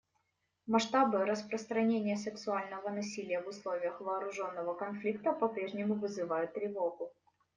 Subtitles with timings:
[0.65, 7.13] Масштабы распространения сексуального насилия в условиях вооруженного конфликта попрежнему вызывают тревогу.